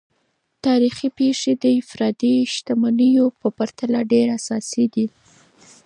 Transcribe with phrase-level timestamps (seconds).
[0.65, 5.05] تاریخي پیښې د انفرادي شتمنیو په پرتله ډیر اساسي دي.